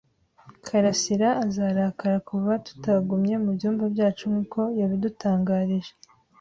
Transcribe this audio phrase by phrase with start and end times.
[0.65, 5.91] karasira azarakara kuva tutagumye mubyumba byacu nkuko yabidutangarije.